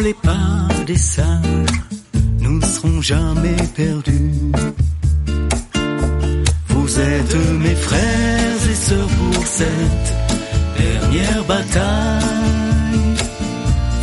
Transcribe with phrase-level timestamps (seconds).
[0.00, 1.82] Les pas des sages,
[2.38, 4.30] nous ne serons jamais perdus.
[6.68, 10.12] Vous êtes mes frères et sœurs pour cette
[10.78, 13.16] dernière bataille.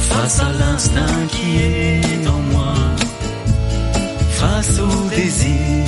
[0.10, 2.74] Face à l'instinct qui est en moi,
[4.32, 5.86] face au désir.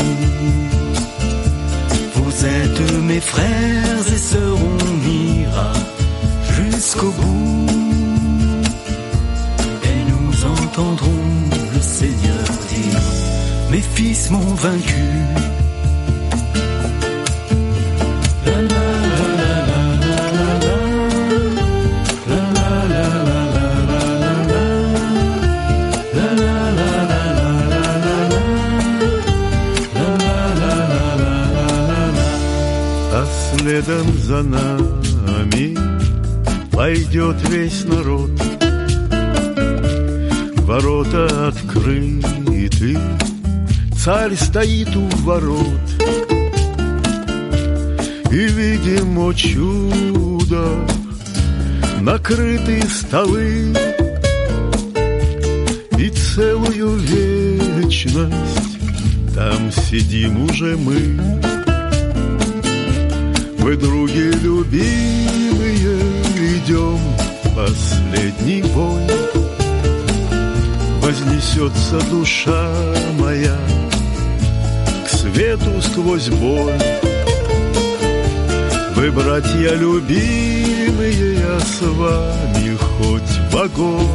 [2.16, 5.74] Vous êtes mes frères et sœurs, on ira
[6.56, 7.87] jusqu'au bout
[10.78, 11.10] entendront
[11.74, 13.00] le Seigneur dire,
[13.72, 14.94] mes fils m'ont vaincu.
[33.14, 33.26] А
[33.58, 35.76] следом за нами
[36.72, 38.30] пойдет весь народ
[40.78, 43.00] Ворота открыты,
[43.98, 45.66] царь стоит у ворот.
[48.32, 50.68] И видим, о чудо,
[52.00, 53.74] накрыты столы,
[55.98, 58.78] И целую вечность
[59.34, 61.20] там сидим уже мы.
[63.58, 66.00] Вы, други любимые,
[66.38, 67.00] идем
[67.56, 69.37] последний бой
[71.47, 72.69] Вознесется душа
[73.21, 73.57] моя
[75.05, 76.83] к свету сквозь боль.
[78.97, 84.09] Вы, братья любимые, я с вами хоть в огонь.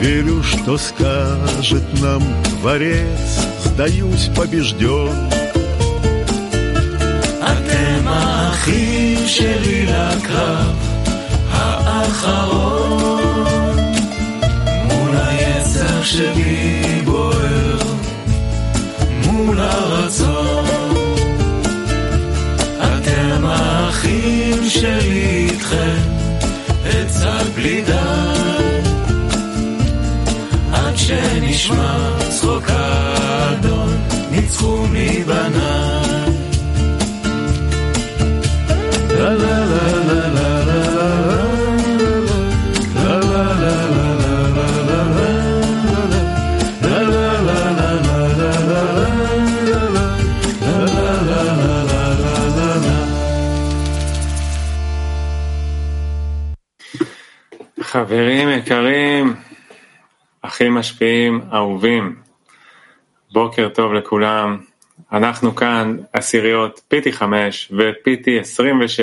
[0.00, 2.22] Верю, что скажет нам
[2.60, 5.28] Творец, сдаюсь побежден.
[7.42, 10.76] אתם האחים שלי לקרב
[11.50, 12.81] האחרון
[16.02, 17.78] היצר שבי בוער
[19.26, 20.64] מול הרצון
[22.78, 25.96] אתם האחים שלי איתכם
[26.82, 27.92] אצעד בלי די
[30.72, 33.96] עד שנשמע צחוק האדון
[34.30, 35.91] ניצחו מבניי
[60.83, 62.15] משפיעים, אהובים,
[63.31, 64.57] בוקר טוב לכולם.
[65.11, 67.23] אנחנו כאן עשיריות PT5
[67.71, 68.99] ו-PT26.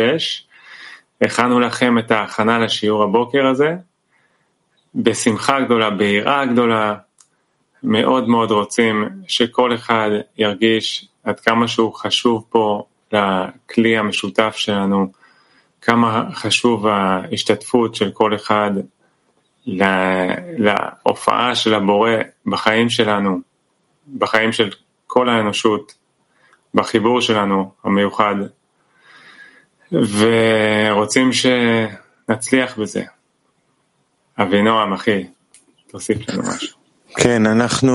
[1.20, 3.76] הכנו לכם את ההכנה לשיעור הבוקר הזה.
[4.94, 6.94] בשמחה גדולה, ביראה גדולה,
[7.82, 15.12] מאוד מאוד רוצים שכל אחד ירגיש עד כמה שהוא חשוב פה לכלי המשותף שלנו,
[15.82, 18.70] כמה חשוב ההשתתפות של כל אחד
[19.66, 22.10] להופעה של הבורא
[22.46, 23.40] בחיים שלנו,
[24.18, 24.70] בחיים של
[25.06, 25.94] כל האנושות,
[26.74, 28.34] בחיבור שלנו המיוחד,
[29.92, 33.02] ורוצים שנצליח בזה.
[34.38, 35.26] אבינועם, אחי,
[35.86, 36.78] תוסיף לנו משהו.
[37.16, 37.94] כן, אנחנו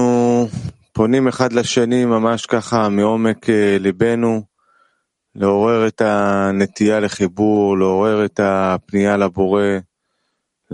[0.93, 4.41] פונים אחד לשני ממש ככה מעומק אה, ליבנו,
[5.35, 9.63] לעורר את הנטייה לחיבור, לעורר את הפנייה לבורא,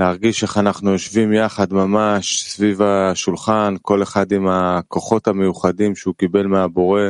[0.01, 6.47] להרגיש איך אנחנו יושבים יחד ממש סביב השולחן, כל אחד עם הכוחות המיוחדים שהוא קיבל
[6.47, 7.01] מהבורא,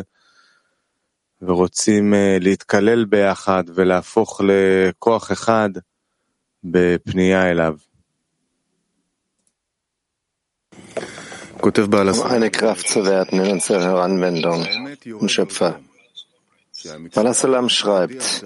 [1.42, 5.70] ורוצים אה, להתקלל ביחד ולהפוך לכוח אחד
[6.64, 7.76] בפנייה אליו.
[11.62, 14.68] כותב בעל eine Kraft zu werden in unserer Anwendung
[15.20, 15.80] und Schöpfer.
[17.14, 18.44] Balasalam schreibt,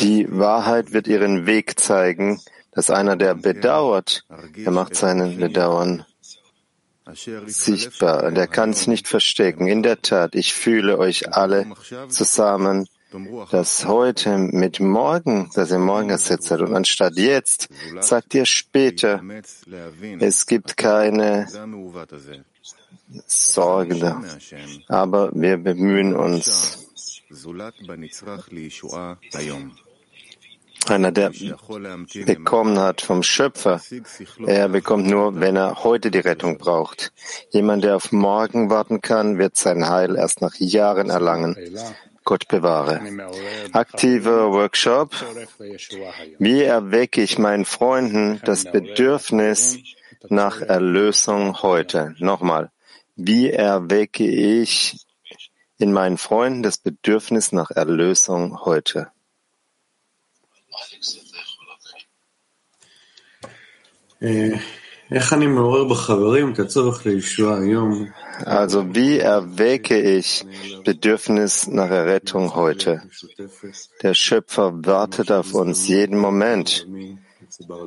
[0.00, 2.40] die Wahrheit wird ihren Weg zeigen,
[2.72, 4.24] dass einer, der bedauert,
[4.64, 6.04] er macht seinen Bedauern
[7.46, 8.30] sichtbar.
[8.30, 9.66] Der kann es nicht verstecken.
[9.66, 11.66] In der Tat, ich fühle euch alle
[12.08, 12.86] zusammen,
[13.50, 16.60] dass heute mit morgen, dass ihr morgen ersetzt seid.
[16.60, 17.68] Und anstatt jetzt,
[18.00, 19.22] sagt ihr später.
[20.18, 21.46] Es gibt keine
[23.26, 24.16] Sorge.
[24.88, 26.83] Aber wir bemühen uns.
[30.86, 31.32] Einer, der
[32.26, 33.80] bekommen hat vom Schöpfer,
[34.46, 37.12] er bekommt nur, wenn er heute die Rettung braucht.
[37.50, 41.56] Jemand, der auf morgen warten kann, wird sein Heil erst nach Jahren erlangen.
[42.24, 43.00] Gott bewahre.
[43.72, 45.14] Aktiver Workshop.
[46.38, 49.78] Wie erwecke ich meinen Freunden das Bedürfnis
[50.28, 52.14] nach Erlösung heute?
[52.18, 52.70] Nochmal.
[53.16, 55.04] Wie erwecke ich
[55.78, 59.08] in meinen Freunden das Bedürfnis nach Erlösung heute?
[68.44, 70.46] Also wie erwecke ich
[70.84, 73.02] Bedürfnis nach Errettung heute?
[74.02, 76.86] Der Schöpfer wartet auf uns jeden Moment,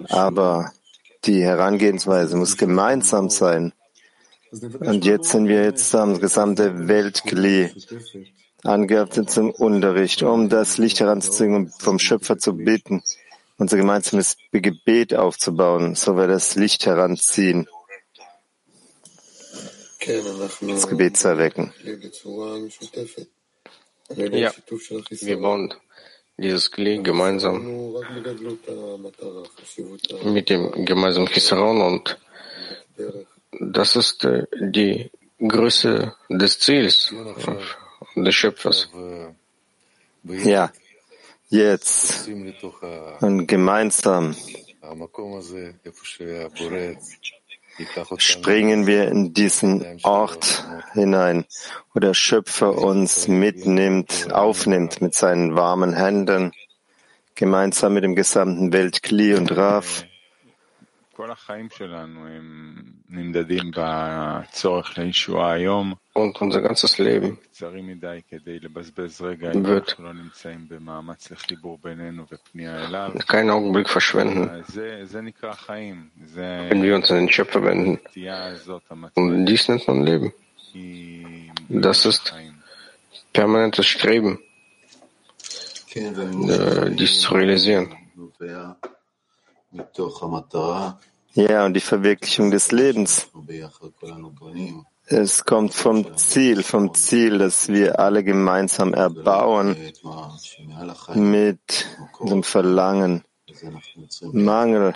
[0.10, 0.72] aber
[1.25, 3.74] die Herangehensweise muss gemeinsam sein.
[4.52, 7.72] Und jetzt sind wir jetzt am gesamte Weltkli
[8.64, 13.04] angehaftet zum Unterricht, um das Licht heranzuziehen und vom Schöpfer zu bitten,
[13.58, 17.68] unser gemeinsames Gebet aufzubauen, so wir das Licht heranziehen,
[20.62, 21.74] das Gebet zu erwecken.
[24.16, 24.54] Ja,
[25.10, 25.74] wir bauen
[26.38, 27.94] dieses Kli gemeinsam
[30.24, 32.18] mit dem gemeinsamen Chisaron und
[33.72, 37.14] das ist äh, die Größe des Ziels
[38.16, 38.90] des Schöpfers.
[40.24, 40.72] Ja,
[41.50, 42.28] jetzt
[43.22, 44.36] und gemeinsam
[48.18, 51.46] springen wir in diesen Ort hinein,
[51.94, 56.52] wo der Schöpfer uns mitnimmt, aufnimmt mit seinen warmen Händen,
[57.36, 60.06] gemeinsam mit dem gesamten Weltkli und Raf.
[66.13, 67.38] Und unser ganzes Leben.
[73.13, 74.50] wird keinen Augenblick verschwenden,
[76.69, 78.00] wenn wir uns an den Schöpfer wenden.
[79.15, 80.33] Und dies nennt man Leben.
[81.69, 82.33] Das ist
[83.33, 84.39] permanentes Streben,
[85.95, 87.95] äh, dies zu realisieren.
[91.34, 93.28] Ja, und die Verwirklichung des Lebens.
[95.10, 99.78] Es kommt vom Ziel, vom Ziel, das wir alle gemeinsam erbauen
[101.16, 101.88] mit
[102.22, 103.24] dem Verlangen,
[104.34, 104.94] Mangel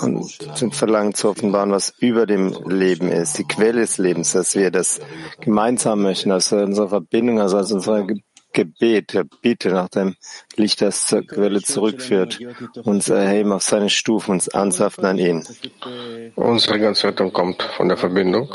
[0.00, 4.54] und dem Verlangen zu offenbaren, was über dem Leben ist, die Quelle des Lebens, dass
[4.54, 5.00] wir das
[5.40, 8.06] gemeinsam möchten, dass unsere Verbindung, also als unsere
[8.54, 10.14] Gebet, der Bitte nach dem
[10.56, 12.40] Licht, das zur Quelle zurückführt,
[12.84, 15.44] uns erheben auf seine Stufen, uns ansaften an ihn.
[16.36, 18.48] Unsere ganze Rettung kommt von der Verbindung.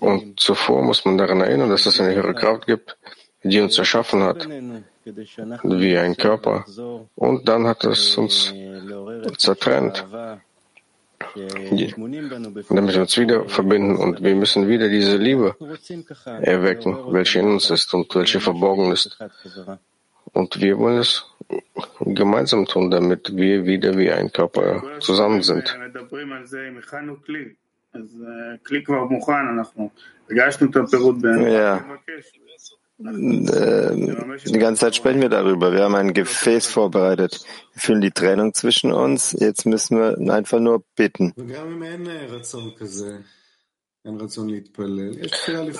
[0.00, 2.96] Und zuvor muss man daran erinnern, dass es eine höhere Kraft gibt,
[3.42, 4.48] die uns erschaffen hat,
[5.62, 6.64] wie ein Körper.
[7.14, 8.52] Und dann hat es uns
[9.38, 10.04] zertrennt,
[12.70, 15.54] damit wir uns wieder verbinden und wir müssen wieder diese Liebe
[16.24, 19.18] erwecken, welche in uns ist und welche verborgen ist.
[20.32, 21.26] Und wir wollen es
[22.00, 25.76] gemeinsam tun, damit wir wieder wie ein Körper zusammen sind.
[31.52, 31.84] Ja.
[33.02, 35.72] Die ganze Zeit sprechen wir darüber.
[35.72, 37.40] Wir haben ein Gefäß vorbereitet.
[37.72, 39.32] Wir fühlen die Trennung zwischen uns.
[39.32, 41.32] Jetzt müssen wir einfach nur bitten.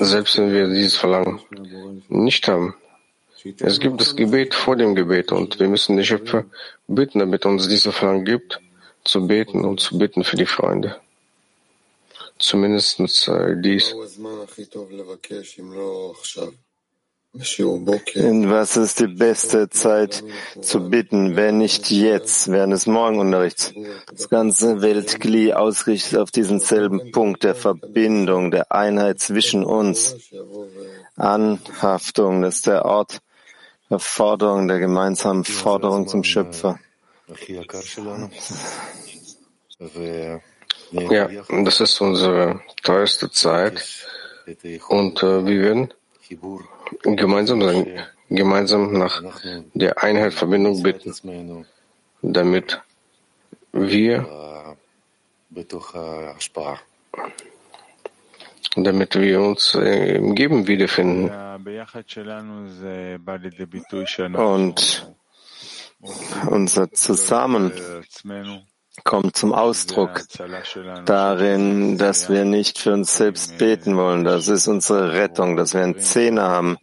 [0.01, 1.41] Selbst wenn wir dieses Verlangen
[2.09, 2.75] nicht haben,
[3.59, 6.45] es gibt das Gebet vor dem Gebet und wir müssen den Schöpfer
[6.89, 8.61] bitten, damit uns dieses Verlangen gibt,
[9.05, 10.97] zu beten und zu bitten für die Freunde.
[12.39, 13.95] Zumindest äh, dies.
[17.33, 20.25] In was ist die beste Zeit
[20.61, 23.73] zu bitten, wenn nicht jetzt, während des Morgenunterrichts?
[24.11, 30.17] Das ganze Weltkli ausrichtet auf diesen selben Punkt der Verbindung, der Einheit zwischen uns.
[31.15, 33.21] Anhaftung, das ist der Ort
[33.91, 36.81] der Forderung, der gemeinsamen Forderung zum Schöpfer.
[40.91, 41.29] Ja,
[41.63, 43.85] das ist unsere teuerste Zeit
[44.89, 45.95] und äh, wir werden
[47.03, 49.23] gemeinsam sein, gemeinsam nach
[49.75, 51.67] der Einheit Verbindung bitten,
[52.23, 52.81] damit
[53.73, 54.77] wir
[58.77, 61.31] damit wir uns im Geben wiederfinden.
[64.35, 65.13] Und
[66.49, 67.73] unser Zusammen
[69.05, 70.23] kommt zum Ausdruck
[71.07, 74.25] darin, dass wir nicht für uns selbst beten wollen.
[74.25, 76.77] Das ist unsere Rettung, dass wir einen Zehner haben,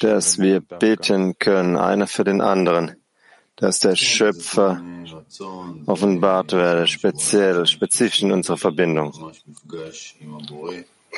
[0.00, 2.96] dass wir beten können, einer für den anderen,
[3.56, 4.80] dass der Schöpfer
[5.86, 9.12] offenbart werde, speziell, spezifisch in unserer Verbindung.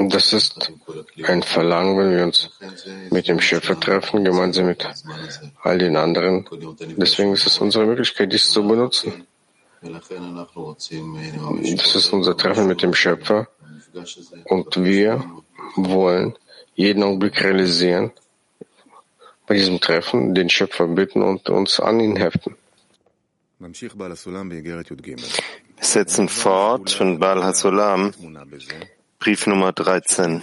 [0.08, 0.72] Das ist
[1.22, 2.50] ein Verlangen, wenn wir uns
[3.10, 4.84] mit dem Schöpfer treffen, gemeinsam mit
[5.62, 6.48] all den anderen.
[6.96, 9.24] Deswegen ist es unsere Möglichkeit, dies zu benutzen.
[9.84, 10.10] Das
[11.94, 13.48] ist unser Treffen mit dem Schöpfer
[14.44, 15.24] und wir
[15.76, 16.36] wollen
[16.74, 18.12] jeden Augenblick realisieren,
[19.46, 22.56] bei diesem Treffen den Schöpfer bitten und uns an ihn heften.
[23.58, 23.68] Wir
[25.80, 28.12] setzen fort von Bal Hasulam,
[29.18, 30.42] Brief Nummer 13.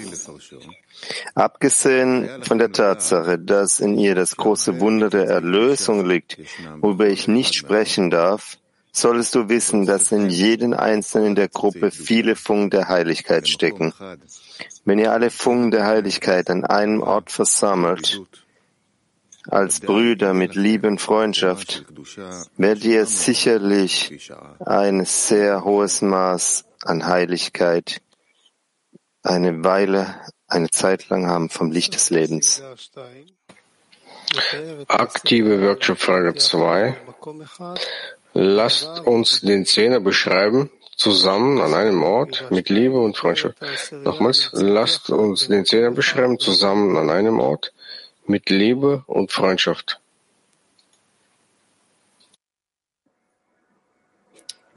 [1.36, 6.38] Abgesehen von der Tatsache, dass in ihr das große Wunder der Erlösung liegt,
[6.79, 8.57] worüber ich nicht sprechen darf,
[8.91, 13.93] solltest du wissen, dass in jedem Einzelnen der Gruppe viele Funken der Heiligkeit stecken.
[14.86, 18.21] Wenn ihr alle Funken der Heiligkeit an einem Ort versammelt,
[19.48, 21.86] als Brüder mit Liebe und Freundschaft,
[22.57, 28.01] werdet ihr sicherlich ein sehr hohes Maß an Heiligkeit
[29.24, 30.15] eine Weile,
[30.48, 32.62] eine Zeit lang haben vom Licht des Lebens.
[34.88, 36.98] Aktive Workshop-Frage 2.
[38.34, 43.56] Lasst uns den Zehner beschreiben, zusammen an einem Ort mit Liebe und Freundschaft.
[43.90, 47.72] Nochmals, lasst uns den Zehner beschreiben, zusammen an einem Ort
[48.26, 50.00] mit Liebe und Freundschaft.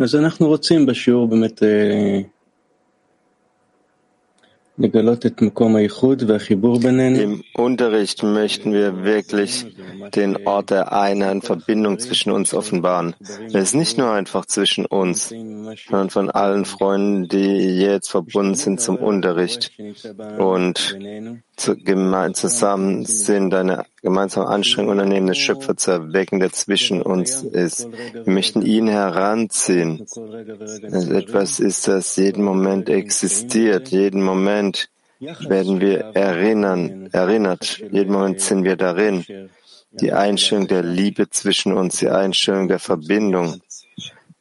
[0.02, 1.64] אז אנחנו רוצים בשיעור באמת
[4.82, 4.94] Im
[7.58, 9.66] Unterricht möchten wir wirklich
[10.15, 13.15] den Ort der Einheit, Verbindung zwischen uns offenbaren.
[13.47, 18.81] Es ist nicht nur einfach zwischen uns, sondern von allen Freunden, die jetzt verbunden sind
[18.81, 19.73] zum Unterricht
[20.39, 20.99] und
[21.57, 27.89] zusammen sind, eine gemeinsame Anstrengung unternehmen, den Schöpfer zu erwecken, der zwischen uns ist.
[28.13, 30.01] Wir möchten ihn heranziehen.
[30.03, 34.89] Es etwas ist, das jeden Moment existiert, jeden Moment
[35.21, 39.25] werden wir erinnern, erinnert, jeden Moment sind wir darin.
[40.01, 43.61] Die Einstellung der Liebe zwischen uns, die Einstellung der Verbindung,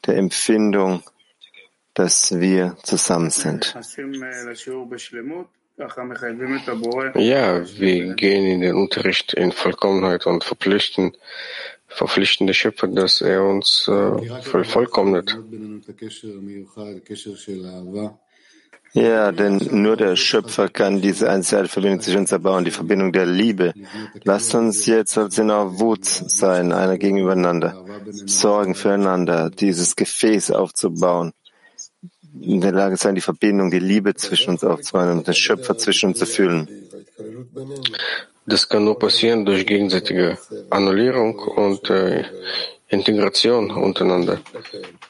[0.06, 1.04] der Empfindung,
[1.94, 3.76] dass wir zusammen sind.
[7.16, 11.16] Ja, wir gehen in den Unterricht in Vollkommenheit und verpflichten,
[11.88, 15.38] verpflichten den Schöpfer, dass er uns äh, vollkommnet.
[18.94, 23.26] Ja, denn nur der Schöpfer kann diese einzelne Verbindung zwischen uns erbauen, die Verbindung der
[23.26, 23.74] Liebe.
[24.24, 27.84] Lasst uns jetzt als in Wut sein, einer gegenübereinander,
[28.26, 31.34] sorgen füreinander, dieses Gefäß aufzubauen
[32.42, 36.10] in der Lage sein, die Verbindung, die Liebe zwischen uns aufzubauen und den Schöpfer zwischen
[36.10, 36.68] uns zu fühlen.
[38.46, 40.38] Das kann nur passieren durch gegenseitige
[40.70, 42.26] Annullierung und äh,
[42.90, 44.40] Integration untereinander.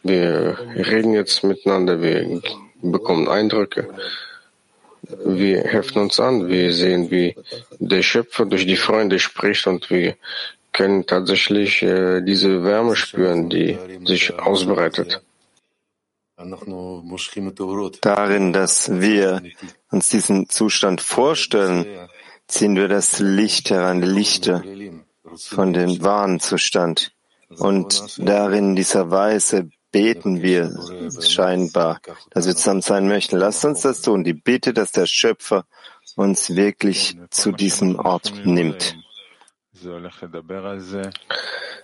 [0.03, 2.41] Wir reden jetzt miteinander, wir
[2.91, 3.89] bekommen Eindrücke,
[5.25, 7.35] wir heften uns an, wir sehen, wie
[7.79, 10.15] der Schöpfer durch die Freunde spricht und wir
[10.71, 15.21] können tatsächlich äh, diese Wärme spüren, die sich ausbreitet.
[18.01, 19.41] Darin, dass wir
[19.91, 21.85] uns diesen Zustand vorstellen,
[22.47, 24.63] ziehen wir das Licht heran, Lichter
[25.35, 27.11] von dem wahren Zustand.
[27.49, 30.75] Und darin dieser Weise beten wir
[31.21, 33.37] scheinbar, dass wir zusammen sein möchten.
[33.37, 34.25] Lasst uns das tun.
[34.25, 35.65] Die Bitte, dass der Schöpfer
[36.17, 38.97] uns wirklich zu diesem Ort nimmt.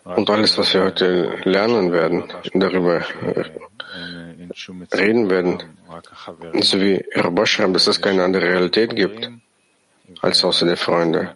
[0.04, 2.24] Und alles, was wir heute lernen werden,
[2.54, 3.06] darüber
[4.94, 5.64] reden werden,
[6.62, 9.30] so wie Rabba schreibt, dass es keine andere Realität gibt
[10.22, 11.36] als außer der Freunde.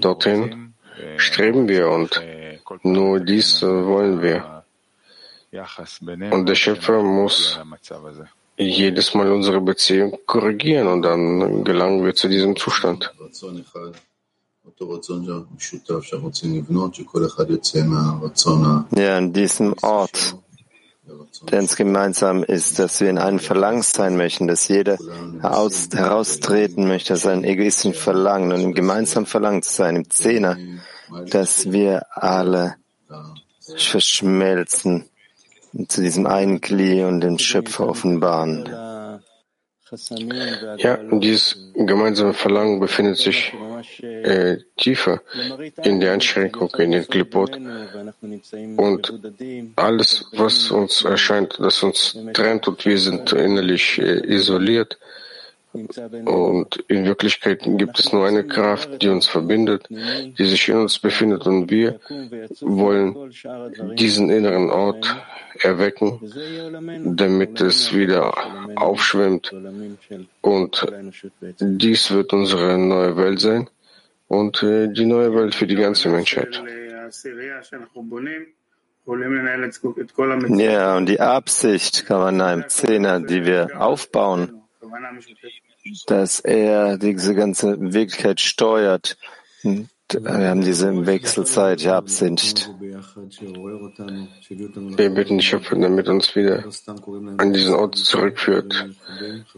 [0.00, 0.74] Dorthin
[1.18, 2.20] streben wir und
[2.82, 4.55] nur dies wollen wir.
[6.32, 7.58] Und der Schöpfer muss
[8.58, 13.12] jedes Mal unsere Beziehung korrigieren und dann gelangen wir zu diesem Zustand.
[18.96, 20.36] Ja, an diesem Ort
[21.50, 24.98] der uns gemeinsam ist, dass wir in einem Verlangen sein möchten, dass jeder
[25.40, 30.56] heraus, heraustreten möchte aus seinem egoistischen Verlangen und im gemeinsamen Verlangen zu sein, im Zehner,
[31.30, 32.76] dass wir alle
[33.76, 35.04] verschmelzen
[35.88, 38.68] zu diesem einen Kli und den Schöpfer offenbaren.
[40.78, 43.54] Ja, dieses gemeinsame Verlangen befindet sich
[44.02, 45.22] äh, tiefer
[45.84, 47.56] in der Einschränkung, in den Klipot.
[48.76, 49.12] Und
[49.76, 54.98] alles, was uns erscheint, das uns trennt und wir sind innerlich äh, isoliert.
[56.24, 60.98] Und in Wirklichkeit gibt es nur eine Kraft, die uns verbindet, die sich in uns
[60.98, 62.00] befindet und wir
[62.60, 63.32] wollen
[63.96, 65.16] diesen inneren Ort
[65.60, 66.20] erwecken,
[67.16, 68.34] damit es wieder
[68.76, 69.54] aufschwimmt.
[70.40, 70.86] Und
[71.60, 73.68] dies wird unsere neue Welt sein
[74.28, 76.62] und äh, die neue Welt für die ganze Menschheit.
[80.48, 84.62] Ja, und die Absicht, Kavanah im Zehner, die wir aufbauen,
[86.06, 89.16] dass er diese ganze Wirklichkeit steuert.
[89.62, 92.70] Und wir haben diese Wechselzeit, die Absicht.
[94.96, 96.64] Wir bitten die Schöpfer, damit uns wieder
[97.38, 98.88] an diesen Ort zurückführt.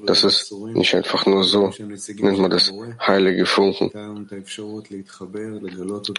[0.07, 2.73] Das ist nicht einfach nur so, nennt man das
[3.07, 3.91] heilige Funken.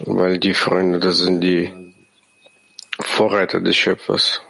[0.06, 1.94] Weil die Freunde, das sind die
[3.00, 4.40] Vorreiter des Schöpfers.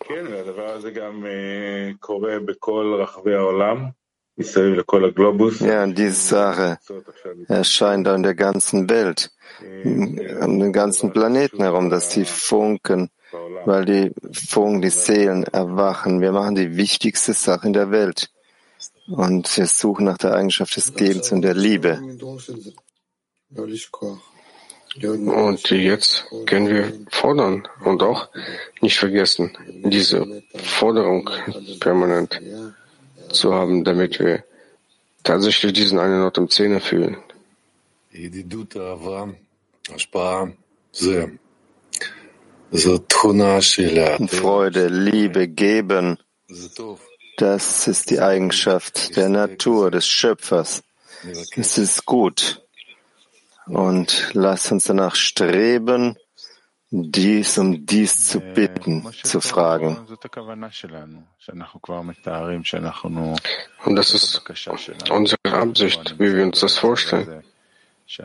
[0.00, 3.86] כן, והדבר הזה גם אה, קורה בכל רחבי העולם,
[4.38, 5.62] מסביב לכל הגלובוס.
[5.62, 6.78] Ja, und diese Sache
[7.48, 9.30] erscheint an der ganzen Welt,
[10.40, 13.10] an den ganzen Planeten herum, dass die Funken,
[13.64, 16.20] weil die Funken, die Seelen erwachen.
[16.20, 18.30] Wir machen die wichtigste Sache in der Welt.
[19.08, 21.92] Und wir suchen nach der Eigenschaft des Gebens und der Liebe.
[24.99, 28.27] Und jetzt können wir fordern und auch
[28.81, 31.29] nicht vergessen, diese Forderung
[31.79, 32.41] permanent
[33.31, 34.43] zu haben, damit wir
[35.23, 37.17] tatsächlich diesen einen Ort im Zähne fühlen.
[44.27, 46.17] Freude, Liebe, Geben,
[47.37, 50.83] das ist die Eigenschaft der Natur, des Schöpfers.
[51.55, 52.61] Es ist gut
[53.71, 56.17] und lasst uns danach streben,
[56.91, 59.97] dies um dies zu bitten, zu fragen.
[63.85, 64.41] Und das ist
[65.09, 67.43] unsere Absicht, wie wir uns das vorstellen.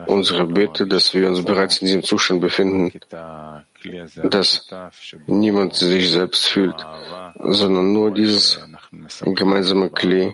[0.05, 2.91] Unsere Bitte, dass wir uns bereits in diesem Zustand befinden,
[4.23, 4.69] dass
[5.27, 6.75] niemand sich selbst fühlt,
[7.39, 8.59] sondern nur dieses
[9.21, 10.33] gemeinsame Klee,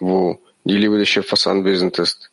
[0.00, 2.25] wo die Liebe des Schöpfers anwesend ist.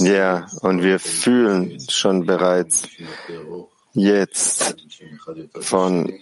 [0.00, 2.88] Ja, und wir fühlen schon bereits
[3.94, 4.76] jetzt
[5.60, 6.12] von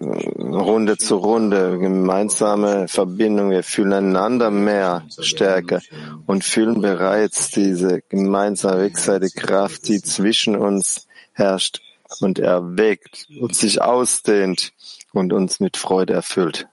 [0.00, 3.50] Runde zu Runde gemeinsame Verbindung.
[3.50, 5.80] Wir fühlen einander mehr stärker
[6.26, 11.80] und fühlen bereits diese gemeinsame wechselseitige Kraft, die zwischen uns herrscht
[12.20, 14.72] und erweckt und sich ausdehnt
[15.12, 16.68] und uns mit Freude erfüllt.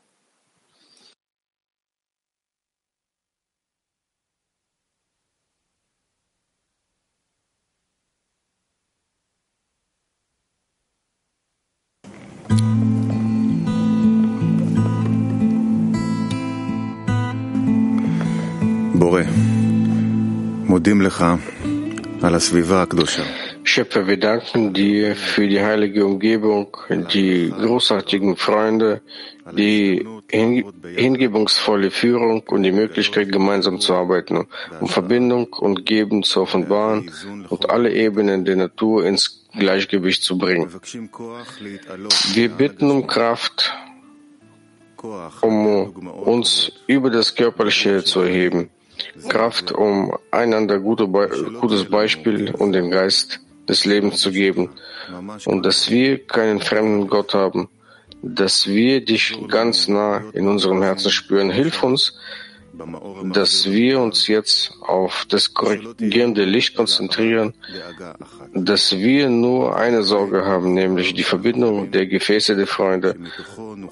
[23.63, 26.77] Schöpfer, wir danken dir für die heilige Umgebung,
[27.11, 29.01] die großartigen Freunde,
[29.57, 30.63] die hin
[30.95, 34.45] hingebungsvolle Führung und die Möglichkeit, gemeinsam zu arbeiten,
[34.79, 37.11] um Verbindung und Geben zu offenbaren
[37.49, 40.69] und alle Ebenen der Natur ins Gleichgewicht zu bringen.
[42.33, 43.73] Wir bitten um Kraft,
[45.41, 45.65] um
[46.27, 48.69] uns über das Körperliche zu erheben.
[49.27, 51.29] Kraft, um einander gute Be
[51.60, 54.69] gutes Beispiel und den Geist des Lebens zu geben
[55.45, 57.69] und dass wir keinen fremden Gott haben,
[58.21, 61.51] dass wir dich ganz nah in unserem Herzen spüren.
[61.51, 62.17] Hilf uns,
[63.34, 67.53] dass wir uns jetzt auf das korrigierende Licht konzentrieren,
[68.53, 73.15] dass wir nur eine Sorge haben, nämlich die Verbindung der Gefäße der Freunde,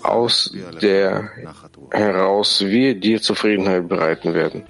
[0.03, 1.29] aus der
[1.91, 4.63] heraus wir dir Zufriedenheit bereiten werden.